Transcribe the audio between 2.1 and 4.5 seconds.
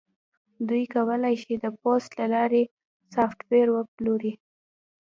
له لارې سافټویر وپلوري